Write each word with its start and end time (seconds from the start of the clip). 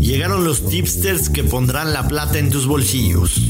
Llegaron 0.00 0.44
los 0.44 0.66
tipsters 0.66 1.28
que 1.28 1.44
pondrán 1.44 1.92
la 1.92 2.06
plata 2.06 2.38
en 2.38 2.50
tus 2.50 2.66
bolsillos. 2.66 3.40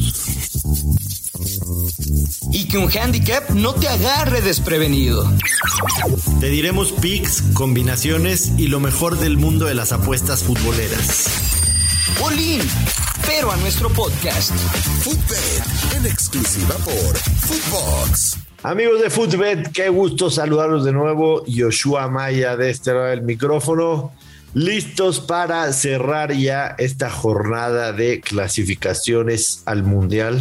Y 2.53 2.69
que 2.69 2.79
un 2.79 2.91
handicap 2.91 3.51
no 3.51 3.75
te 3.75 3.89
agarre 3.89 4.41
desprevenido. 4.41 5.31
Te 6.41 6.49
diremos 6.49 6.93
picks, 6.93 7.43
combinaciones 7.55 8.53
y 8.57 8.69
lo 8.69 8.81
mejor 8.81 9.19
del 9.19 9.37
mundo 9.37 9.67
de 9.67 9.75
las 9.75 9.93
apuestas 9.93 10.43
futboleras. 10.43 11.27
Olin, 12.23 12.61
pero 13.27 13.51
a 13.51 13.57
nuestro 13.57 13.91
podcast. 13.91 14.53
Footbet, 15.03 15.97
en 15.97 16.07
exclusiva 16.07 16.77
por 16.77 17.17
Footbox. 17.17 18.39
Amigos 18.63 19.03
de 19.03 19.11
Footbet, 19.11 19.73
qué 19.73 19.89
gusto 19.91 20.31
saludarlos 20.31 20.85
de 20.85 20.93
nuevo. 20.93 21.45
Joshua 21.47 22.09
Maya 22.09 22.57
de 22.57 22.71
este 22.71 22.95
lado 22.95 23.07
del 23.07 23.23
micrófono. 23.23 24.13
Listos 24.55 25.19
para 25.19 25.73
cerrar 25.73 26.33
ya 26.33 26.77
esta 26.79 27.11
jornada 27.11 27.93
de 27.93 28.21
clasificaciones 28.21 29.65
al 29.67 29.83
Mundial, 29.83 30.41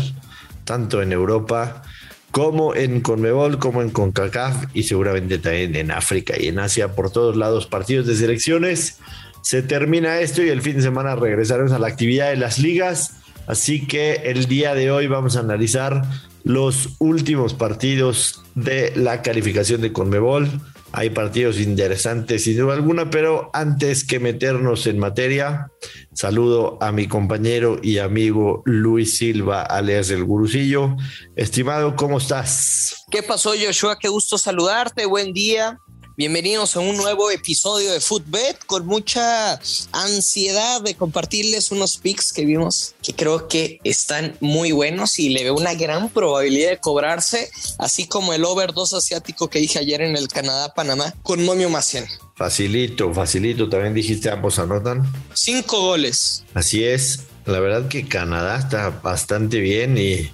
tanto 0.66 1.02
en 1.02 1.12
Europa 1.12 1.82
como 2.30 2.76
en 2.76 3.02
Conmebol, 3.02 3.58
como 3.58 3.82
en 3.82 3.90
CONCACAF 3.90 4.66
y 4.76 4.84
seguramente 4.84 5.40
también 5.40 5.76
en 5.76 5.90
África 5.90 6.36
y 6.40 6.48
en 6.48 6.60
Asia, 6.60 6.94
por 6.96 7.10
todos 7.10 7.36
lados, 7.36 7.66
partidos 7.66 8.06
de 8.06 8.16
selecciones. 8.16 9.00
Se 9.42 9.64
termina 9.64 10.20
esto 10.20 10.44
y 10.44 10.50
el 10.50 10.62
fin 10.62 10.76
de 10.76 10.84
semana 10.84 11.16
regresaremos 11.16 11.72
a 11.72 11.80
la 11.80 11.88
actividad 11.88 12.30
de 12.30 12.38
las 12.38 12.60
ligas. 12.60 13.14
Así 13.48 13.88
que 13.88 14.14
el 14.26 14.46
día 14.46 14.76
de 14.76 14.92
hoy 14.92 15.08
vamos 15.08 15.38
a 15.38 15.40
analizar 15.40 16.04
los 16.44 16.90
últimos 17.00 17.56
partidos 17.56 18.44
de 18.54 18.94
la 18.96 19.24
calificación 19.24 19.82
de 19.82 19.92
Conmebol 19.92 20.52
hay 20.94 21.10
partidos 21.10 21.60
interesantes 21.60 22.44
sin 22.44 22.56
duda 22.56 22.76
alguna, 22.76 23.10
pero 23.10 23.50
antes 23.54 24.06
que 24.06 24.20
meternos 24.20 24.86
en 24.86 25.00
materia, 25.00 25.72
saludo 26.14 26.78
a 26.82 26.92
mi 26.92 27.08
compañero 27.08 27.80
y 27.82 27.98
amigo 27.98 28.62
Luis 28.66 29.18
Silva, 29.18 29.64
alias 29.64 30.12
el 30.12 30.24
Gurusillo. 30.24 30.96
Estimado, 31.36 31.96
¿cómo 31.96 32.20
estás? 32.20 33.04
¿Qué 33.10 33.24
pasó, 33.24 33.54
Joshua? 33.60 33.98
Qué 34.00 34.08
gusto 34.08 34.38
saludarte. 34.38 35.08
Buen 35.08 35.34
día. 35.34 35.80
Bienvenidos 36.16 36.76
a 36.76 36.80
un 36.80 36.96
nuevo 36.96 37.32
episodio 37.32 37.92
de 37.92 38.00
Footbet 38.00 38.64
con 38.68 38.86
mucha 38.86 39.60
ansiedad 39.92 40.80
de 40.84 40.94
compartirles 40.94 41.72
unos 41.72 41.98
picks 41.98 42.32
que 42.32 42.46
vimos 42.46 42.94
que 43.02 43.16
creo 43.16 43.48
que 43.48 43.80
están 43.84 44.38
muy 44.40 44.72
buenos 44.72 45.18
y 45.18 45.30
le 45.30 45.44
veo 45.44 45.56
una 45.56 45.74
gran 45.74 46.10
probabilidad 46.10 46.70
de 46.70 46.78
cobrarse, 46.78 47.50
así 47.80 48.06
como 48.06 48.32
el 48.32 48.46
over 48.46 48.74
2 48.74 48.94
asiático 48.94 49.50
que 49.50 49.58
dije 49.58 49.80
ayer 49.80 50.02
en 50.02 50.16
el 50.16 50.28
Canadá-Panamá 50.28 51.16
con 51.24 51.44
Momio 51.44 51.72
Maciel. 51.72 52.06
Facilito, 52.36 53.12
facilito. 53.12 53.68
También 53.68 53.96
dijiste 53.96 54.30
ambos 54.30 54.60
anotan. 54.60 55.12
Cinco 55.34 55.82
goles. 55.82 56.44
Así 56.54 56.84
es. 56.84 57.22
La 57.48 57.60
verdad 57.60 57.88
que 57.88 58.08
Canadá 58.08 58.60
está 58.60 58.92
bastante 59.02 59.60
bien 59.60 59.98
y 59.98 60.32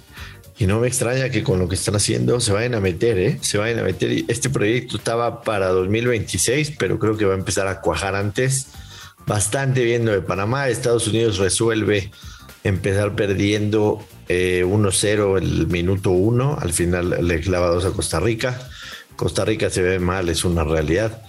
y 0.60 0.66
no 0.66 0.78
me 0.78 0.88
extraña 0.88 1.30
que 1.30 1.42
con 1.42 1.58
lo 1.58 1.68
que 1.68 1.74
están 1.74 1.96
haciendo 1.96 2.38
se 2.38 2.52
vayan 2.52 2.74
a 2.74 2.80
meter, 2.80 3.18
¿eh? 3.18 3.38
Se 3.40 3.56
vayan 3.56 3.78
a 3.78 3.82
meter. 3.82 4.24
Este 4.28 4.50
proyecto 4.50 4.98
estaba 4.98 5.40
para 5.40 5.68
2026, 5.68 6.74
pero 6.78 6.98
creo 6.98 7.16
que 7.16 7.24
va 7.24 7.32
a 7.32 7.38
empezar 7.38 7.66
a 7.66 7.80
cuajar 7.80 8.14
antes. 8.14 8.66
Bastante 9.26 9.82
viendo 9.82 10.12
de 10.12 10.20
Panamá. 10.20 10.68
Estados 10.68 11.08
Unidos 11.08 11.38
resuelve 11.38 12.10
empezar 12.62 13.16
perdiendo 13.16 14.04
1-0 14.28 14.28
eh, 14.28 15.38
el 15.38 15.66
minuto 15.68 16.10
1. 16.10 16.58
Al 16.60 16.74
final 16.74 17.26
le 17.26 17.40
clava 17.40 17.68
2 17.68 17.86
a 17.86 17.90
Costa 17.92 18.20
Rica. 18.20 18.60
Costa 19.16 19.46
Rica 19.46 19.70
se 19.70 19.80
ve 19.80 19.98
mal, 19.98 20.28
es 20.28 20.44
una 20.44 20.62
realidad. 20.62 21.22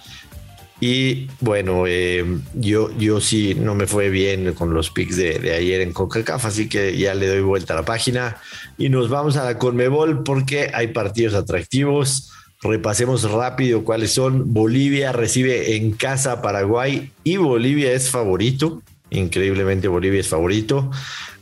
Y 0.84 1.28
bueno, 1.38 1.84
eh, 1.86 2.24
yo, 2.54 2.90
yo 2.98 3.20
sí 3.20 3.54
no 3.54 3.76
me 3.76 3.86
fue 3.86 4.10
bien 4.10 4.52
con 4.52 4.74
los 4.74 4.90
picks 4.90 5.16
de, 5.16 5.54
ayer 5.54 5.80
en 5.80 5.92
CONCACAF, 5.92 6.44
así 6.44 6.68
que 6.68 6.98
ya 6.98 7.14
le 7.14 7.28
doy 7.28 7.40
vuelta 7.40 7.74
a 7.74 7.76
la 7.76 7.84
página 7.84 8.38
y 8.78 8.88
nos 8.88 9.08
vamos 9.08 9.36
a 9.36 9.44
la 9.44 9.58
Conmebol 9.58 10.24
porque 10.24 10.72
hay 10.74 10.88
partidos 10.88 11.34
atractivos. 11.34 12.32
Repasemos 12.62 13.30
rápido 13.30 13.84
cuáles 13.84 14.12
son. 14.12 14.52
Bolivia 14.52 15.12
recibe 15.12 15.76
en 15.76 15.92
casa 15.92 16.42
Paraguay 16.42 17.12
y 17.22 17.36
Bolivia 17.36 17.92
es 17.92 18.10
favorito. 18.10 18.82
Increíblemente 19.10 19.86
Bolivia 19.86 20.18
es 20.18 20.28
favorito, 20.28 20.90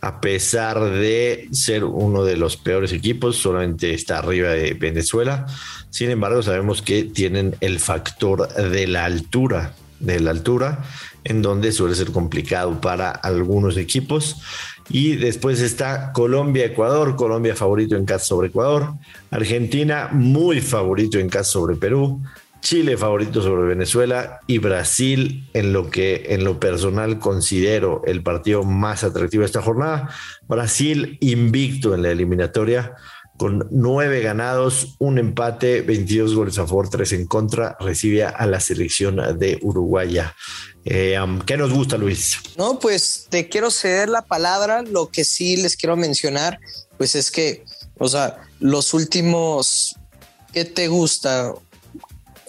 a 0.01 0.21
pesar 0.21 0.81
de 0.91 1.49
ser 1.53 1.85
uno 1.85 2.25
de 2.25 2.37
los 2.37 2.57
peores 2.57 2.93
equipos, 2.93 3.37
solamente 3.37 3.93
está 3.93 4.19
arriba 4.19 4.51
de 4.51 4.75
Venezuela. 4.75 5.47
Sin 5.91 6.11
embargo, 6.11 6.43
sabemos 6.43 6.83
que 6.83 7.05
tienen 7.05 7.55
el 7.61 7.81
factor 7.81 8.49
de 8.55 8.87
la 8.87 9.05
altura, 9.05 9.75
de 9.99 10.21
la 10.21 10.31
altura, 10.31 10.85
en 11.25 11.43
donde 11.43 11.73
suele 11.73 11.95
ser 11.95 12.13
complicado 12.13 12.81
para 12.81 13.11
algunos 13.11 13.77
equipos. 13.77 14.37
Y 14.89 15.17
después 15.17 15.61
está 15.61 16.13
Colombia, 16.13 16.65
Ecuador, 16.65 17.15
Colombia 17.15 17.55
favorito 17.55 17.95
en 17.97 18.07
casa 18.07 18.25
sobre 18.25 18.49
Ecuador, 18.49 18.95
Argentina 19.31 20.09
muy 20.13 20.61
favorito 20.61 21.19
en 21.19 21.29
casa 21.29 21.51
sobre 21.51 21.77
Perú, 21.77 22.21
Chile 22.61 22.97
favorito 22.97 23.43
sobre 23.43 23.69
Venezuela 23.69 24.41
y 24.47 24.59
Brasil 24.59 25.49
en 25.55 25.73
lo 25.73 25.91
que 25.91 26.27
en 26.31 26.45
lo 26.45 26.61
personal 26.61 27.19
considero 27.19 28.03
el 28.05 28.23
partido 28.23 28.65
más 28.65 29.03
atractivo 29.05 29.43
de 29.43 29.47
esta 29.47 29.63
jornada. 29.63 30.11
Brasil 30.47 31.19
invicto 31.21 31.95
en 31.95 32.03
la 32.03 32.11
eliminatoria 32.11 32.95
con 33.41 33.67
nueve 33.71 34.21
ganados, 34.21 34.97
un 34.99 35.19
empate, 35.19 35.81
22 35.81 36.35
goles 36.35 36.59
a 36.59 36.67
favor, 36.67 36.91
tres 36.91 37.13
en 37.13 37.27
contra, 37.27 37.75
recibe 37.81 38.23
a 38.23 38.45
la 38.45 38.61
selección 38.61 39.17
de 39.39 39.59
Uruguaya. 39.63 40.37
Eh, 40.85 41.19
¿Qué 41.47 41.57
nos 41.57 41.73
gusta, 41.73 41.97
Luis? 41.97 42.37
No, 42.59 42.79
pues 42.79 43.29
te 43.31 43.49
quiero 43.49 43.71
ceder 43.71 44.11
la 44.11 44.21
palabra. 44.21 44.83
Lo 44.83 45.09
que 45.09 45.25
sí 45.25 45.57
les 45.57 45.77
quiero 45.77 45.97
mencionar, 45.97 46.61
pues 46.99 47.15
es 47.15 47.31
que, 47.31 47.65
o 47.99 48.09
sea, 48.09 48.37
los 48.59 48.93
últimos, 48.93 49.97
¿qué 50.53 50.67
te 50.67 50.89
gusta? 50.89 51.55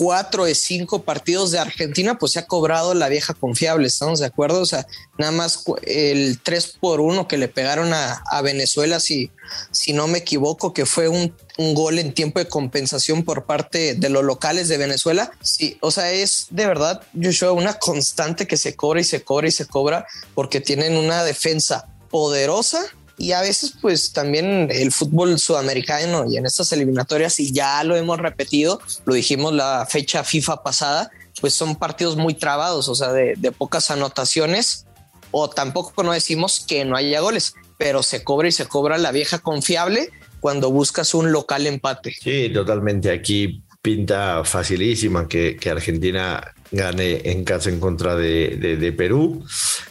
Cuatro 0.02 0.46
de 0.46 0.56
cinco 0.56 1.04
partidos 1.04 1.52
de 1.52 1.60
Argentina, 1.60 2.18
pues 2.18 2.32
se 2.32 2.40
ha 2.40 2.48
cobrado 2.48 2.96
la 2.96 3.08
vieja 3.08 3.36
confiable, 3.36 3.86
¿estamos 3.86 4.20
de 4.20 4.26
acuerdo? 4.26 4.60
O 4.60 4.66
sea, 4.66 4.88
nada 5.20 5.32
más 5.32 5.64
el 5.84 6.40
3 6.42 6.78
por 6.80 7.02
1 7.02 7.28
que 7.28 7.38
le 7.38 7.48
pegaron 7.48 7.94
a, 7.94 8.42
Venezuela, 8.42 9.00
si, 9.00 9.30
si 9.70 9.94
no 9.94 10.08
me 10.08 10.18
equivoco, 10.18 10.74
que 10.74 10.88
fue 10.88 11.08
un, 11.08 11.36
gol 11.76 12.00
en 12.00 12.16
tiempo 12.16 12.40
de 12.40 12.48
compensación 12.48 13.24
por 13.24 13.46
parte 13.46 13.94
de 13.94 14.10
los 14.10 14.24
locales 14.24 14.68
de 14.70 14.78
Venezuela. 14.78 15.30
Sí, 15.44 15.78
o 15.82 15.92
sea, 15.92 16.12
es 16.12 16.48
de 16.50 16.66
verdad, 16.66 17.04
Joshua, 17.14 17.52
una 17.52 17.76
constante 17.76 18.48
que 18.48 18.58
se 18.58 18.76
cobra 18.76 19.02
y 19.02 19.04
se 19.04 19.22
cobra 19.22 19.50
y 19.50 19.52
se 19.52 19.68
cobra 19.68 20.08
porque 20.34 20.62
tienen 20.62 20.98
una 20.98 21.24
defensa 21.24 21.88
poderosa 22.10 22.82
y 23.22 23.34
a 23.34 23.42
veces 23.42 23.76
pues 23.80 24.14
también 24.14 24.70
el 24.72 24.92
fútbol 24.92 25.38
sudamericano 25.38 26.26
y 26.28 26.38
en 26.38 26.46
estas 26.48 26.72
eliminatorias, 26.74 27.40
y 27.40 27.54
ya 27.54 27.84
lo 27.84 27.96
hemos 27.96 28.18
repetido, 28.20 28.82
lo 29.06 29.14
dijimos 29.14 29.54
la 29.54 29.86
fecha 29.88 30.24
FIFA 30.24 30.64
pasada, 30.64 31.12
pues 31.40 31.54
son 31.54 31.76
partidos 31.76 32.18
muy 32.18 32.34
trabados, 32.34 32.90
o 32.90 32.96
sea, 32.96 33.14
de, 33.14 33.52
pocas 33.52 33.92
anotaciones, 33.92 34.88
o 35.30 35.50
tampoco 35.50 36.02
no 36.04 36.12
decimos 36.12 36.66
que 36.68 36.84
no 36.84 36.98
haya 36.98 37.20
goles, 37.20 37.54
pero 37.78 38.02
se 38.02 38.24
cobra 38.24 38.48
y 38.48 38.52
se 38.52 38.66
cobra 38.66 38.98
la 38.98 39.12
vieja 39.12 39.38
confiable 39.38 40.10
cuando 40.40 40.72
buscas 40.72 41.14
un 41.14 41.32
local 41.32 41.68
empate. 41.68 42.16
Sí, 42.20 42.50
totalmente. 42.52 43.12
Aquí 43.12 43.62
pinta 43.84 44.44
facilísima 44.44 45.28
que, 45.28 45.58
que 45.58 45.70
Argentina 45.70 46.54
gane 46.72 47.22
en 47.26 47.44
casa 47.44 47.70
en 47.70 47.80
contra 47.80 48.16
de, 48.16 48.94
Perú. 48.98 49.46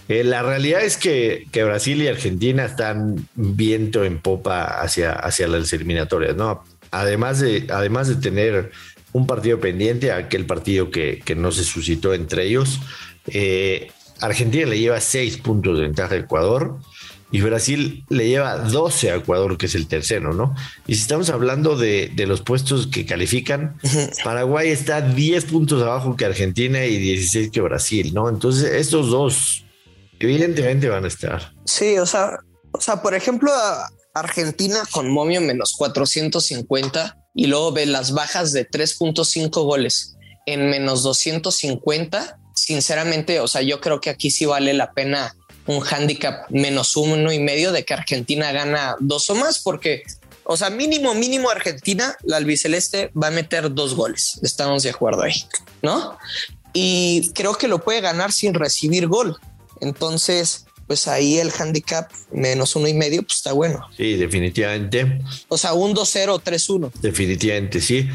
Eh, 0.09 0.25
la 0.25 0.43
realidad 0.43 0.83
es 0.83 0.97
que, 0.97 1.47
Brasil 1.53 2.03
y 2.03 2.09
Argentina 2.09 2.65
están 2.65 3.29
viento 3.35 4.05
en 4.05 4.19
popa 4.19 4.81
hacia, 4.81 5.13
hacia 5.13 5.47
las 5.49 5.73
eliminatorias, 5.73 6.37
¿no? 6.37 6.65
Además 6.91 7.41
de, 7.41 7.67
además 7.71 8.09
de 8.09 8.17
tener 8.17 8.73
un 9.13 9.27
partido 9.27 9.61
pendiente, 9.61 10.13
aquel 10.13 10.47
partido 10.47 10.91
que, 10.91 11.23
no 11.37 11.53
se 11.53 11.65
suscitó 11.65 12.15
entre 12.15 12.47
ellos, 12.47 12.81
eh, 13.27 13.91
Argentina 14.21 14.67
le 14.67 14.79
lleva 14.79 15.01
seis 15.01 15.37
puntos 15.37 15.77
de 15.77 15.85
ventaja 15.85 16.15
a 16.15 16.19
Ecuador 16.19 16.79
y 17.33 17.41
Brasil 17.43 18.05
le 18.09 18.29
lleva 18.29 18.59
12 18.59 19.11
a 19.11 19.17
Ecuador, 19.17 19.57
que 19.57 19.67
es 19.67 19.75
el 19.75 19.87
tercero, 19.87 20.35
¿no? 20.35 20.55
Y 20.87 20.97
si 20.97 21.03
estamos 21.03 21.31
hablando 21.31 21.77
de, 21.77 22.13
los 22.27 22.43
puestos 22.43 22.89
que 22.89 23.07
califican, 23.07 23.79
Paraguay 24.25 24.71
está 24.71 25.01
10 25.01 25.45
puntos 25.45 25.83
abajo 25.83 26.17
que 26.17 26.25
Argentina 26.25 26.85
y 26.85 26.99
16 26.99 27.51
que 27.51 27.61
Brasil, 27.61 28.13
¿no? 28.13 28.29
Entonces, 28.29 28.73
estos 28.73 29.11
dos 29.11 29.65
evidentemente 30.19 30.89
van 30.89 31.05
a 31.05 31.09
estar. 31.09 31.53
Sí, 31.65 31.99
o 31.99 32.07
sea, 32.07 32.41
o 32.73 32.81
sea, 32.81 33.01
por 33.01 33.15
ejemplo, 33.15 33.53
Argentina 34.15 34.83
con 34.91 35.11
momio 35.11 35.41
menos 35.41 35.75
450 35.77 37.17
y 37.35 37.47
luego 37.47 37.73
ve 37.73 37.87
las 37.87 38.13
bajas 38.13 38.53
de 38.53 38.69
3.5 38.69 39.51
goles 39.65 40.17
en 40.47 40.69
menos 40.69 41.03
250. 41.03 42.39
Sinceramente, 42.55 43.41
o 43.41 43.49
sea, 43.49 43.63
yo 43.63 43.81
creo 43.81 44.01
que 44.01 44.11
aquí 44.11 44.31
sí 44.31 44.45
vale 44.45 44.75
la 44.75 44.93
pena 44.93 45.35
un 45.67 45.83
handicap 45.85 46.51
menos 46.51 46.97
uno 46.97 47.33
y 47.33 47.39
medio 47.39 47.73
de 47.73 47.85
que 47.85 47.95
Argentina 47.95 48.53
gana 48.53 48.97
dos 49.01 49.29
o 49.31 49.35
más, 49.35 49.59
porque, 49.59 50.03
o 50.45 50.57
sea, 50.57 50.71
mínimo, 50.71 51.15
mínimo 51.15 51.51
Argentina, 51.51 52.17
la 52.23 52.39
albiceleste 52.39 53.11
va 53.21 53.29
a 53.29 53.31
meter 53.31 53.73
dos 53.73 53.95
goles. 53.95 54.41
Estamos 54.43 54.83
de 54.83 54.91
acuerdo 54.91 55.23
ahí, 55.23 55.45
¿no? 55.83 56.17
y 56.73 57.31
creo 57.35 57.55
que 57.55 57.69
lo 57.69 57.79
puede 57.83 58.01
ganar 58.01 58.33
sin 58.33 58.55
recibir 58.55 59.07
gol. 59.07 59.37
Entonces, 59.81 60.67
pues 60.87 61.09
ahí 61.09 61.39
el 61.39 61.51
handicap 61.59 62.11
menos 62.33 62.77
uno 62.77 62.89
y 62.89 62.95
medio, 62.95 63.23
pues 63.23 63.37
está 63.37 63.53
bueno. 63.53 63.87
Sí, 63.97 64.17
definitivamente. 64.17 65.21
O 65.49 65.57
sea, 65.57 65.73
un 65.73 65.95
2-0, 65.95 66.43
3-1. 66.43 66.93
Definitivamente, 67.01 67.81
sí. 67.81 68.09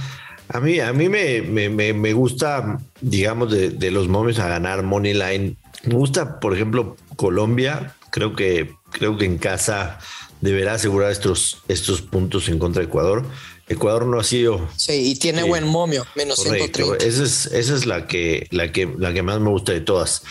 A 0.50 0.60
mí, 0.60 0.80
a 0.80 0.94
mí 0.94 1.10
me, 1.10 1.42
me, 1.42 1.94
me 1.94 2.14
gusta, 2.14 2.80
digamos, 3.02 3.52
de, 3.52 3.72
de, 3.72 3.90
los 3.90 4.08
momentos 4.08 4.44
a 4.44 4.48
ganar 4.48 4.84
Money 4.84 5.14
Line. 5.14 5.56
Me 5.86 5.96
gusta, 5.96 6.40
por 6.40 6.54
ejemplo, 6.54 6.98
Colombia. 7.16 7.96
Creo 8.12 8.36
que, 8.36 8.76
creo 8.92 9.18
que 9.18 9.26
en 9.26 9.38
casa 9.38 10.00
deberá 10.42 10.74
asegurar 10.74 11.12
estos, 11.12 11.64
estos 11.68 12.02
puntos 12.02 12.50
en 12.50 12.60
contra 12.60 12.82
de 12.82 12.88
Ecuador. 12.88 13.26
Ecuador 13.68 14.06
no 14.06 14.20
ha 14.20 14.24
sido. 14.24 14.68
Sí, 14.78 15.12
y 15.12 15.16
tiene 15.16 15.44
buen 15.44 15.66
momio, 15.66 16.06
menos 16.16 16.38
correcto. 16.38 16.84
130. 16.86 17.06
Esa 17.06 17.24
es, 17.24 17.46
esa 17.48 17.76
es 17.76 17.86
la 17.86 18.08
que, 18.08 18.48
la 18.52 18.72
que, 18.72 18.94
la 18.98 19.14
que 19.14 19.24
más 19.24 19.40
me 19.40 19.50
gusta 19.50 19.72
de 19.72 19.82
todas. 19.82 20.22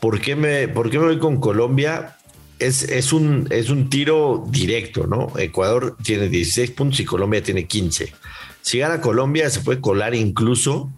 ¿Por 0.00 0.20
qué 0.20 0.36
me, 0.36 0.68
por 0.68 0.90
qué 0.90 0.98
me 0.98 1.06
voy 1.06 1.18
con 1.18 1.40
Colombia? 1.40 2.18
Es, 2.58 2.82
es, 2.82 3.12
un, 3.12 3.48
es 3.50 3.70
un 3.70 3.88
tiro 3.88 4.44
directo, 4.48 5.06
¿no? 5.06 5.32
Ecuador 5.38 5.96
tiene 6.02 6.28
16 6.28 6.70
puntos 6.72 7.00
y 7.00 7.04
Colombia 7.04 7.42
tiene 7.42 7.66
15. 7.66 8.12
Si 8.60 8.78
gana 8.78 9.00
Colombia, 9.00 9.48
se 9.50 9.60
puede 9.60 9.80
colar 9.80 10.14
incluso 10.14 10.90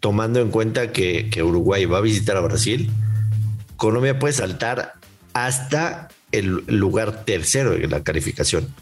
tomando 0.00 0.40
en 0.40 0.50
cuenta 0.50 0.92
que, 0.92 1.28
que 1.28 1.42
Uruguay 1.42 1.84
va 1.84 1.98
a 1.98 2.00
visitar 2.00 2.36
a 2.36 2.40
Brasil. 2.40 2.90
Colombia 3.82 4.16
puede 4.16 4.32
saltar 4.32 4.92
hasta 5.32 6.06
el 6.30 6.62
lugar 6.68 7.24
tercero 7.24 7.72
de 7.72 7.88
la 7.88 8.04
calificación 8.04 8.72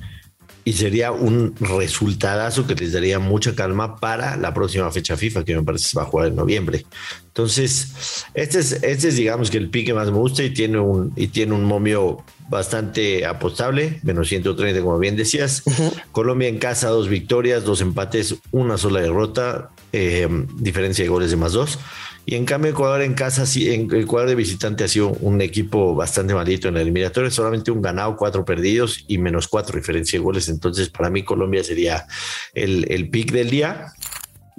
y 0.63 0.75
sería 0.75 1.11
un 1.11 1.55
resultadazo 1.59 2.67
que 2.67 2.75
les 2.75 2.93
daría 2.93 3.19
mucha 3.19 3.55
calma 3.55 3.97
para 3.97 4.37
la 4.37 4.53
próxima 4.53 4.91
fecha 4.91 5.17
FIFA, 5.17 5.43
que 5.47 5.57
me 5.57 5.63
parece 5.63 5.89
se 5.89 5.97
va 5.97 6.03
a 6.03 6.07
jugar 6.07 6.29
en 6.29 6.37
noviembre. 6.37 6.85
Entonces, 7.29 8.27
este 8.35 8.59
es, 8.59 8.73
este 8.73 9.09
es 9.09 9.17
digamos 9.17 9.51
que 9.51 9.57
el 9.57 9.71
pique 9.71 9.95
más 9.95 10.11
me 10.11 10.19
gusta 10.19 10.43
y 10.43 10.51
tiene 10.51 10.79
un, 10.79 11.15
y 11.17 11.29
tiene 11.29 11.55
un 11.55 11.65
momio 11.65 12.23
bastante 12.51 13.25
apostable, 13.25 14.01
menos 14.03 14.29
130, 14.29 14.83
como 14.83 14.99
bien 14.99 15.17
decías. 15.17 15.63
Uh 15.65 15.71
-huh. 15.71 16.03
Colombia 16.13 16.49
en 16.49 16.59
casa, 16.59 16.89
dos 16.89 17.09
victorias, 17.09 17.65
dos 17.65 17.81
empates, 17.81 18.35
una 18.51 18.77
sola 18.77 19.01
derrota, 19.01 19.71
eh, 19.93 20.29
diferencia 20.57 21.05
de 21.05 21.09
goles 21.09 21.31
de 21.31 21.37
más 21.37 21.53
dos. 21.53 21.79
Y 22.27 22.35
en 22.35 22.45
cambio, 22.45 22.73
Ecuador 22.73 23.03
en 23.03 23.15
casa, 23.15 23.47
sí, 23.47 23.73
en 23.73 23.93
Ecuador 23.95 24.29
de 24.29 24.35
visitante 24.35 24.85
ha 24.85 24.89
sido 24.89 25.09
un 25.21 25.41
equipo 25.41 25.95
bastante 25.95 26.35
malito 26.35 26.69
en 26.69 26.75
la 26.75 26.83
eliminatoria, 26.83 27.31
solamente 27.31 27.71
un 27.71 27.81
ganado, 27.81 28.17
cuatro 28.17 28.45
perdidos 28.45 29.05
y 29.09 29.19
menos 29.19 29.49
cuatro 29.49 29.79
diferencia 29.79 30.19
de 30.19 30.25
goles. 30.25 30.49
Entonces, 30.49 30.91
para 30.91 31.09
mí, 31.09 31.25
Colombia 31.25 31.65
sería 31.65 32.07
el, 32.53 32.87
el 32.91 33.09
pick 33.09 33.33
del 33.33 33.49
día. 33.49 33.87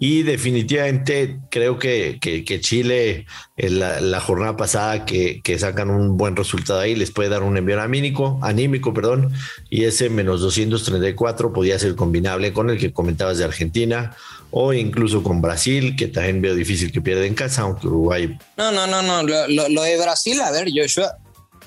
Y 0.03 0.23
definitivamente 0.23 1.37
creo 1.51 1.77
que, 1.77 2.17
que, 2.19 2.43
que 2.43 2.59
Chile, 2.59 3.27
en 3.55 3.77
la, 3.77 4.01
la, 4.01 4.19
jornada 4.19 4.57
pasada, 4.57 5.05
que, 5.05 5.41
que, 5.43 5.59
sacan 5.59 5.91
un 5.91 6.17
buen 6.17 6.35
resultado 6.35 6.79
ahí, 6.79 6.95
les 6.95 7.11
puede 7.11 7.29
dar 7.29 7.43
un 7.43 7.55
envío 7.55 7.79
anímico, 7.79 8.39
anímico, 8.41 8.95
perdón, 8.95 9.31
y 9.69 9.83
ese 9.83 10.09
menos 10.09 10.41
234 10.41 11.53
podía 11.53 11.77
ser 11.77 11.93
combinable 11.93 12.51
con 12.51 12.71
el 12.71 12.79
que 12.79 12.91
comentabas 12.91 13.37
de 13.37 13.43
Argentina 13.43 14.17
o 14.49 14.73
incluso 14.73 15.21
con 15.21 15.39
Brasil, 15.39 15.95
que 15.95 16.07
también 16.07 16.41
veo 16.41 16.55
difícil 16.55 16.91
que 16.91 16.99
pierda 16.99 17.23
en 17.27 17.35
casa, 17.35 17.61
aunque 17.61 17.85
Uruguay. 17.85 18.39
No, 18.57 18.71
no, 18.71 18.87
no, 18.87 19.03
no. 19.03 19.21
Lo, 19.21 19.47
lo, 19.49 19.69
lo 19.69 19.83
de 19.83 20.01
Brasil, 20.01 20.41
a 20.41 20.49
ver, 20.49 20.67
Joshua, 20.73 21.15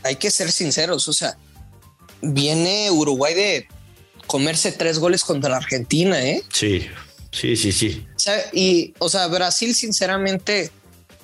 hay 0.03 0.17
que 0.17 0.33
ser 0.33 0.51
sinceros. 0.51 1.07
O 1.07 1.13
sea, 1.13 1.39
viene 2.21 2.91
Uruguay 2.91 3.33
de 3.35 3.69
comerse 4.27 4.73
tres 4.73 4.99
goles 4.99 5.23
contra 5.23 5.51
la 5.51 5.59
Argentina, 5.59 6.21
¿eh? 6.21 6.43
Sí, 6.53 6.85
sí, 7.31 7.55
sí, 7.55 7.71
sí. 7.71 8.05
Y, 8.53 8.95
o 8.99 9.09
sea, 9.09 9.27
Brasil, 9.27 9.75
sinceramente, 9.75 10.71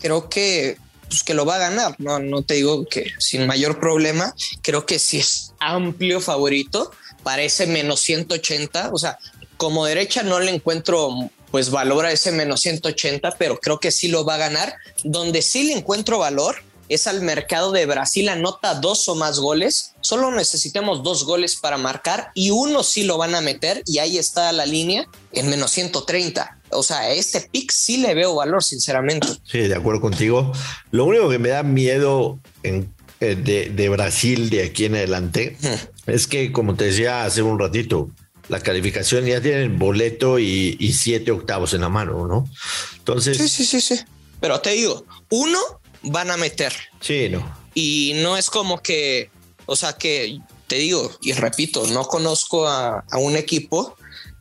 creo 0.00 0.28
que 0.28 0.76
pues 1.10 1.24
que 1.24 1.34
lo 1.34 1.44
va 1.44 1.56
a 1.56 1.70
ganar. 1.70 1.96
No, 1.98 2.20
no 2.20 2.42
te 2.42 2.54
digo 2.54 2.86
que 2.86 3.12
sin 3.18 3.46
mayor 3.46 3.80
problema. 3.80 4.32
Creo 4.62 4.86
que 4.86 4.98
sí 4.98 5.18
es 5.18 5.52
amplio 5.58 6.20
favorito. 6.20 6.92
Parece 7.24 7.66
menos 7.66 8.00
180. 8.00 8.90
O 8.92 8.98
sea, 8.98 9.18
como 9.56 9.84
derecha 9.84 10.22
no 10.22 10.38
le 10.38 10.52
encuentro 10.54 11.10
pues 11.50 11.70
valor 11.70 12.06
a 12.06 12.12
ese 12.12 12.30
menos 12.30 12.60
180, 12.60 13.32
pero 13.38 13.58
creo 13.58 13.80
que 13.80 13.90
sí 13.90 14.06
lo 14.06 14.24
va 14.24 14.36
a 14.36 14.38
ganar. 14.38 14.76
Donde 15.02 15.42
sí 15.42 15.64
le 15.64 15.72
encuentro 15.72 16.20
valor 16.20 16.62
es 16.88 17.06
al 17.06 17.22
mercado 17.22 17.72
de 17.72 17.86
Brasil, 17.86 18.28
anota 18.28 18.74
dos 18.74 19.08
o 19.08 19.16
más 19.16 19.40
goles. 19.40 19.94
Solo 20.00 20.30
necesitamos 20.30 21.02
dos 21.02 21.24
goles 21.24 21.56
para 21.56 21.76
marcar 21.76 22.30
y 22.34 22.50
uno 22.50 22.84
sí 22.84 23.02
lo 23.02 23.18
van 23.18 23.34
a 23.34 23.40
meter 23.40 23.82
y 23.86 23.98
ahí 23.98 24.16
está 24.16 24.52
la 24.52 24.66
línea 24.66 25.08
en 25.32 25.48
menos 25.48 25.72
130. 25.72 26.59
O 26.72 26.82
sea, 26.82 27.12
este 27.12 27.40
pick 27.40 27.70
sí 27.70 27.98
le 27.98 28.14
veo 28.14 28.34
valor, 28.34 28.62
sinceramente. 28.62 29.28
Sí, 29.44 29.58
de 29.60 29.74
acuerdo 29.74 30.00
contigo. 30.00 30.52
Lo 30.90 31.04
único 31.04 31.28
que 31.28 31.38
me 31.38 31.48
da 31.48 31.62
miedo 31.62 32.38
en, 32.62 32.92
eh, 33.20 33.34
de, 33.34 33.70
de, 33.70 33.88
Brasil 33.88 34.48
de 34.48 34.64
aquí 34.64 34.86
en 34.86 34.94
adelante 34.94 35.56
es 36.06 36.26
que, 36.26 36.52
como 36.52 36.74
te 36.74 36.84
decía 36.84 37.24
hace 37.24 37.42
un 37.42 37.58
ratito, 37.58 38.10
la 38.48 38.60
calificación 38.60 39.26
ya 39.26 39.40
tienen 39.40 39.78
boleto 39.78 40.38
y, 40.38 40.76
y, 40.80 40.92
siete 40.92 41.30
octavos 41.30 41.74
en 41.74 41.82
la 41.82 41.88
mano, 41.88 42.26
¿no? 42.26 42.48
Entonces. 42.96 43.36
Sí, 43.36 43.48
sí, 43.48 43.64
sí, 43.64 43.80
sí. 43.80 44.00
Pero 44.40 44.60
te 44.60 44.70
digo, 44.70 45.04
uno 45.30 45.58
van 46.02 46.30
a 46.30 46.36
meter. 46.36 46.72
Sí, 47.00 47.28
no. 47.28 47.58
Y 47.74 48.12
no 48.22 48.36
es 48.36 48.48
como 48.48 48.82
que, 48.82 49.30
o 49.66 49.76
sea, 49.76 49.92
que 49.92 50.38
te 50.66 50.76
digo 50.76 51.10
y 51.20 51.32
repito, 51.32 51.86
no 51.88 52.04
conozco 52.04 52.66
a, 52.66 53.04
a 53.10 53.18
un 53.18 53.36
equipo 53.36 53.96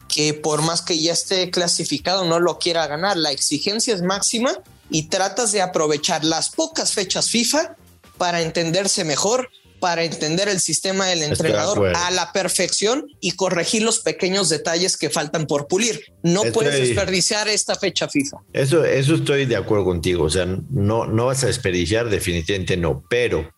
que 0.09 0.33
por 0.33 0.61
más 0.61 0.81
que 0.81 0.99
ya 0.99 1.13
esté 1.13 1.49
clasificado 1.51 2.25
no 2.25 2.39
lo 2.39 2.59
quiera 2.59 2.87
ganar. 2.87 3.15
La 3.15 3.31
exigencia 3.31 3.93
es 3.93 4.01
máxima 4.01 4.51
y 4.89 5.03
tratas 5.03 5.53
de 5.53 5.61
aprovechar 5.61 6.25
las 6.25 6.49
pocas 6.49 6.93
fechas 6.93 7.29
FIFA 7.29 7.77
para 8.17 8.41
entenderse 8.41 9.05
mejor, 9.05 9.49
para 9.79 10.03
entender 10.03 10.47
el 10.49 10.59
sistema 10.59 11.07
del 11.07 11.23
entrenador 11.23 11.95
a 11.95 12.11
la 12.11 12.31
perfección 12.31 13.07
y 13.19 13.31
corregir 13.31 13.83
los 13.83 13.99
pequeños 13.99 14.49
detalles 14.49 14.97
que 14.97 15.09
faltan 15.09 15.47
por 15.47 15.67
pulir. 15.67 16.13
No 16.23 16.43
estoy, 16.43 16.51
puedes 16.51 16.79
desperdiciar 16.79 17.47
esta 17.47 17.75
fecha 17.75 18.07
FIFA. 18.07 18.37
Eso, 18.53 18.83
eso 18.83 19.15
estoy 19.15 19.45
de 19.45 19.55
acuerdo 19.55 19.85
contigo. 19.85 20.23
O 20.23 20.29
sea, 20.29 20.45
no, 20.45 21.05
no 21.05 21.25
vas 21.27 21.43
a 21.43 21.47
desperdiciar, 21.47 22.09
definitivamente 22.09 22.77
no. 22.77 23.03
Pero 23.09 23.51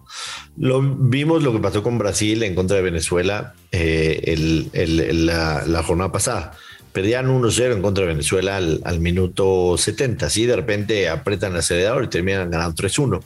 lo 0.58 0.82
vimos 0.82 1.44
lo 1.44 1.54
que 1.54 1.60
pasó 1.60 1.84
con 1.84 1.98
Brasil 1.98 2.44
en 2.44 2.56
contra 2.56 2.78
de 2.78 2.84
Venezuela 2.84 3.54
eh, 3.72 4.22
el, 4.26 4.70
el, 4.74 5.26
la, 5.26 5.64
la 5.66 5.84
jornada 5.84 6.12
pasada 6.12 6.52
perdían 6.92 7.28
1-0 7.28 7.74
en 7.74 7.82
contra 7.82 8.06
de 8.06 8.12
Venezuela 8.12 8.58
al, 8.58 8.82
al, 8.84 9.00
minuto 9.00 9.78
70. 9.78 10.26
Así 10.26 10.46
de 10.46 10.56
repente 10.56 11.10
apretan 11.10 11.54
el 11.54 11.60
acelerador 11.60 12.04
y 12.04 12.08
terminan 12.08 12.52
ganando 12.52 12.76
3-1 12.76 13.22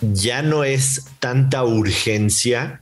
ya 0.00 0.42
no 0.42 0.64
es 0.64 1.06
tanta 1.18 1.64
urgencia 1.64 2.80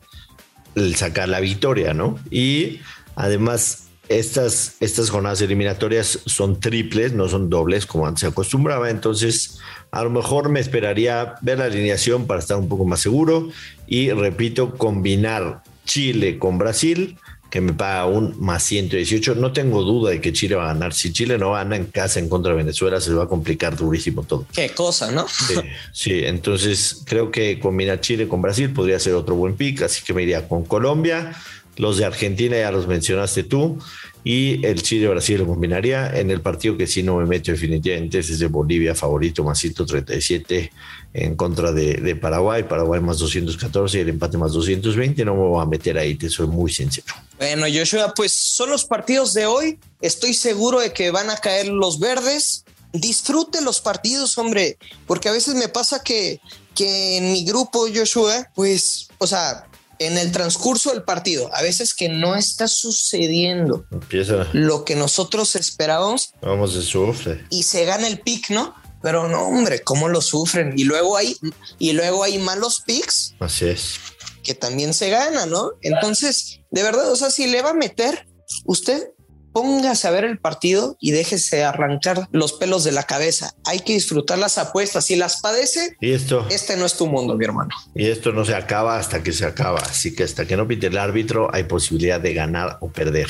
el 0.75 0.95
sacar 0.97 1.29
la 1.29 1.41
victoria, 1.41 1.95
¿no? 1.95 2.19
Y 2.31 2.81
además, 3.15 3.85
estas, 4.09 4.77
estas 4.81 5.11
jornadas 5.11 5.41
eliminatorias 5.41 6.21
son 6.27 6.61
triples, 6.61 7.13
no 7.13 7.29
son 7.29 7.51
dobles 7.51 7.87
como 7.87 8.07
antes 8.07 8.21
se 8.21 8.27
acostumbraba. 8.27 8.91
Entonces, 8.91 9.59
a 9.91 10.05
lo 10.05 10.11
mejor 10.11 10.49
me 10.49 10.61
esperaría 10.61 11.35
ver 11.41 11.59
la 11.59 11.65
alineación 11.65 12.27
para 12.27 12.41
estar 12.41 12.57
un 12.57 12.69
poco 12.69 12.85
más 12.85 13.01
seguro. 13.01 13.49
Y 13.87 14.11
repito, 14.11 14.75
combinar 14.75 15.63
Chile 15.85 16.39
con 16.39 16.59
Brasil 16.59 17.19
que 17.51 17.61
me 17.61 17.73
paga 17.73 18.07
un 18.07 18.35
más 18.41 18.63
118. 18.65 19.37
No 19.37 19.53
tengo 19.53 19.83
duda 19.83 20.11
de 20.11 20.21
que 20.21 20.33
Chile 20.33 20.57
va 20.57 20.65
a 20.65 20.75
ganar. 20.75 20.93
Si 20.93 21.13
Chile 21.13 21.39
no 21.39 21.53
gana 21.53 21.77
en 21.77 21.87
casa 21.87 22.19
en 22.19 22.29
contra 22.29 22.53
de 22.53 22.59
Venezuela, 22.59 23.01
se 23.01 23.11
le 23.11 23.17
va 23.17 23.25
a 23.25 23.29
complicar 23.29 23.77
durísimo 23.77 24.23
todo. 24.23 24.47
Qué 24.53 24.71
cosa, 24.71 25.11
¿no? 25.11 25.27
Sí, 25.29 25.55
sí, 25.93 26.21
entonces 26.25 27.03
creo 27.05 27.31
que 27.31 27.59
combinar 27.59 28.01
Chile 28.01 28.29
con 28.29 28.43
Brasil 28.43 28.71
podría 28.73 28.99
ser 28.99 29.15
otro 29.15 29.35
buen 29.35 29.55
pick, 29.55 29.83
así 29.83 30.03
que 30.05 30.13
me 30.13 30.23
iría 30.23 30.49
con 30.49 30.65
Colombia. 30.65 31.33
Los 31.77 31.99
de 31.99 32.07
Argentina 32.07 32.57
ya 32.57 32.71
los 32.71 32.87
mencionaste 32.87 33.45
tú. 33.45 33.79
Y 34.29 34.67
el 34.67 34.83
Chile-Brasil 34.83 35.39
lo 35.39 35.47
combinaría 35.47 36.19
en 36.19 36.33
el 36.33 36.41
partido 36.41 36.77
que 36.77 36.89
sí 36.89 37.01
no 37.01 37.19
me 37.19 37.27
meto 37.27 37.53
definitivamente. 37.53 38.19
Es 38.19 38.41
de 38.41 38.49
Bolivia 38.49 38.93
favorito, 38.93 39.45
más 39.45 39.57
137 39.61 40.73
en 41.15 41.37
contra 41.37 41.71
de, 41.71 42.17
Paraguay. 42.17 42.65
Paraguay 42.65 43.01
más 43.01 43.19
214 43.19 43.99
y 43.99 44.01
el 44.01 44.09
empate 44.09 44.37
más 44.37 44.51
220. 44.51 45.25
No 45.25 45.37
me 45.37 45.43
voy 45.43 45.63
a 45.63 45.65
meter 45.65 45.97
ahí, 45.97 46.17
te 46.17 46.29
soy 46.29 46.49
muy 46.49 46.73
sincero. 46.73 47.07
Bueno, 47.39 47.67
Joshua, 47.73 48.13
pues 48.17 48.33
son 48.33 48.71
los 48.71 48.85
partidos 48.85 49.33
de 49.33 49.47
hoy. 49.47 49.79
Estoy 50.01 50.35
seguro 50.35 50.81
de 50.81 50.93
que 50.93 51.13
van 51.13 51.31
a 51.31 51.37
caer 51.37 51.69
los 51.69 52.01
verdes. 52.01 52.65
Disfrute 52.93 53.61
los 53.61 53.81
partidos, 53.81 54.37
hombre, 54.39 54.77
porque 55.07 55.29
a 55.29 55.33
veces 55.33 55.55
me 55.55 55.69
pasa 55.69 56.03
que, 56.03 56.41
que 56.75 57.19
en 57.19 57.31
mi 57.31 57.45
grupo, 57.45 57.87
Joshua, 57.95 58.51
pues, 58.57 59.07
o 59.19 59.27
sea, 59.29 59.69
en 59.99 60.19
el 60.19 60.33
transcurso 60.33 60.91
del 60.91 61.03
partido, 61.03 61.51
a 61.55 61.63
veces 61.63 61.95
que 61.95 62.09
no 62.09 62.35
está 62.37 62.69
sucediendo 62.69 63.87
Empieza. 63.91 64.47
lo 64.53 64.85
que 64.85 64.95
nosotros 64.97 65.57
esperábamos. 65.57 66.31
Vamos, 66.43 66.75
se 66.75 66.83
sufre. 66.83 67.45
Y 67.51 67.63
se 67.63 67.85
gana 67.85 68.07
el 68.07 68.21
pick, 68.21 68.51
¿no? 68.51 68.75
Pero 69.03 69.29
no, 69.29 69.47
hombre, 69.47 69.83
cómo 69.83 70.09
lo 70.09 70.21
sufren. 70.21 70.73
Y 70.77 70.85
luego 70.85 71.17
hay, 71.17 71.37
y 71.79 71.93
luego 71.93 72.25
hay 72.25 72.39
malos 72.39 72.83
picks. 72.85 73.35
Así 73.41 73.67
es. 73.67 73.95
Que 74.43 74.55
también 74.55 74.95
se 74.95 75.11
gana, 75.11 75.47
¿no? 75.47 75.73
Entonces, 75.83 76.61
de 76.71 76.83
verdad, 76.83 77.11
o 77.11 77.17
sea, 77.17 77.31
si 77.31 77.47
le 77.47 77.63
va 77.63 77.71
a 77.71 77.75
meter, 77.75 78.27
usted 78.65 79.11
póngase 79.57 80.07
a 80.07 80.11
ver 80.11 80.25
el 80.25 80.37
partido 80.37 80.99
y 81.01 81.13
déjese 81.13 81.65
arrancar 81.65 82.29
los 82.31 82.53
pelos 82.53 82.85
de 82.85 82.93
la 82.93 83.05
cabeza. 83.05 83.55
Hay 83.65 83.79
que 83.79 83.95
disfrutar 83.95 84.37
las 84.37 84.59
apuestas. 84.59 85.07
Si 85.07 85.17
las 85.17 85.41
padece, 85.41 85.97
y 85.99 86.13
esto, 86.13 86.47
este 86.51 86.77
no 86.77 86.85
es 86.85 86.93
tu 86.93 87.07
mundo, 87.07 87.39
mi 87.39 87.47
hermano. 87.47 87.71
Y 87.95 88.05
esto 88.05 88.33
no 88.33 88.45
se 88.45 88.55
acaba 88.55 88.99
hasta 88.99 89.23
que 89.23 89.33
se 89.33 89.47
acaba. 89.47 89.79
Así 89.79 90.15
que 90.15 90.25
hasta 90.25 90.47
que 90.47 90.59
no 90.59 90.69
pite 90.69 90.89
el 90.89 90.99
árbitro, 90.99 91.49
hay 91.55 91.65
posibilidad 91.65 92.21
de 92.21 92.35
ganar 92.35 92.77
o 92.83 92.91
perder. 92.91 93.29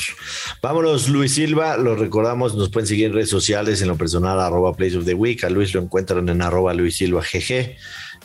Vámonos, 0.61 1.09
Luis 1.09 1.35
Silva. 1.35 1.76
Lo 1.76 1.95
recordamos, 1.95 2.56
nos 2.56 2.71
pueden 2.71 2.88
seguir 2.88 3.06
en 3.06 3.12
redes 3.12 3.30
sociales, 3.30 3.80
en 3.80 3.87
lo 3.87 3.97
personal, 3.97 4.40
arroba 4.40 4.75
Place 4.75 4.97
of 4.97 5.04
the 5.04 5.14
Week. 5.14 5.45
A 5.45 5.49
Luis 5.49 5.75
lo 5.75 5.80
encuentran 5.80 6.28
en 6.28 6.42
arroba 6.42 6.75
Luis 6.75 6.97
Silva 6.97 7.21
GG 7.21 7.76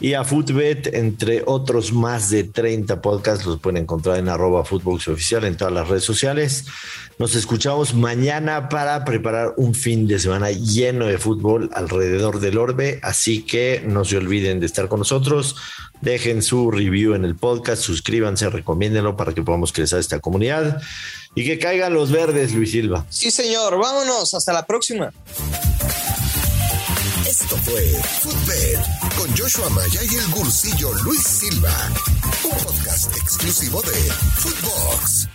y 0.01 0.15
a 0.15 0.23
Footbet, 0.23 0.89
entre 0.93 1.43
otros 1.45 1.93
más 1.93 2.31
de 2.31 2.43
30 2.43 3.01
podcasts, 3.01 3.45
los 3.45 3.59
pueden 3.59 3.83
encontrar 3.83 4.17
en 4.17 4.29
arroba 4.29 4.65
Footbox 4.65 5.07
Oficial 5.09 5.43
en 5.43 5.55
todas 5.55 5.71
las 5.71 5.87
redes 5.87 6.03
sociales. 6.03 6.65
Nos 7.19 7.35
escuchamos 7.35 7.90
mañana 7.93 8.69
para 8.69 9.03
preparar 9.05 9.53
un 9.57 9.73
fin 9.73 10.07
de 10.07 10.19
semana 10.19 10.51
lleno 10.51 11.07
de 11.07 11.17
fútbol 11.17 11.69
alrededor 11.73 12.39
del 12.39 12.57
orbe, 12.57 12.99
así 13.03 13.43
que 13.43 13.83
no 13.85 14.05
se 14.05 14.17
olviden 14.17 14.59
de 14.59 14.65
estar 14.65 14.87
con 14.87 14.99
nosotros. 14.99 15.55
Dejen 16.01 16.41
su 16.41 16.71
review 16.71 17.13
en 17.13 17.25
el 17.25 17.35
podcast, 17.35 17.81
suscríbanse, 17.83 18.49
recomiéndenlo 18.49 19.15
para 19.15 19.33
que 19.33 19.43
podamos 19.43 19.71
crecer 19.71 19.99
esta 19.99 20.19
comunidad 20.19 20.81
y 21.35 21.45
que 21.45 21.59
caigan 21.59 21.93
los 21.93 22.11
verdes, 22.11 22.53
Luis 22.53 22.71
Silva. 22.71 23.05
Sí, 23.09 23.31
señor. 23.31 23.77
Vámonos. 23.77 24.33
Hasta 24.33 24.53
la 24.53 24.65
próxima. 24.65 25.11
Esto 27.27 27.55
fue 27.57 27.81
Footbed 28.21 28.79
con 29.17 29.37
Joshua 29.37 29.69
Maya 29.69 30.01
y 30.03 30.15
el 30.15 30.27
gursillo 30.31 30.91
Luis 31.03 31.23
Silva, 31.23 31.73
un 32.43 32.51
podcast 32.51 33.15
exclusivo 33.15 33.81
de 33.81 33.93
Footbox. 34.35 35.29